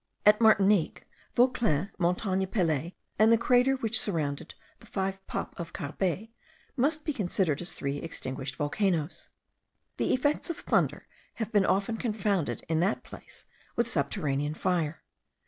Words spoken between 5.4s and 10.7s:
of Carbet, must be considered as three extinguished volcanoes. The effects of